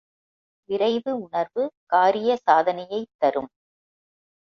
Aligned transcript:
விரைவு 0.69 1.21
உணர்வு 1.21 1.63
காரிய 1.85 2.39
சாதனையைத் 2.45 3.11
தரும். 3.17 3.51